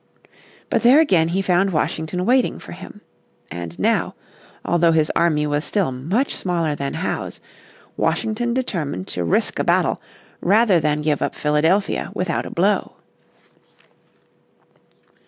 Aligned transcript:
But 0.71 0.81
there 0.81 0.99
again 0.99 1.27
he 1.27 1.43
found 1.43 1.69
Washington 1.71 2.25
waiting 2.25 2.57
for 2.57 2.71
him. 2.71 3.01
And 3.51 3.77
now, 3.77 4.15
although 4.65 4.93
his 4.93 5.11
army 5.15 5.45
was 5.45 5.63
still 5.63 5.91
much 5.91 6.33
smaller 6.33 6.73
than 6.73 6.95
Howe's, 6.95 7.39
Washington 7.97 8.51
determined 8.55 9.07
to 9.09 9.23
risk 9.23 9.59
a 9.59 9.63
battle 9.63 10.01
rather 10.41 10.79
than 10.79 11.03
give 11.03 11.21
up 11.21 11.35
Philadelphia 11.35 12.09
without 12.15 12.47
a 12.47 12.49
blow. 12.49 12.95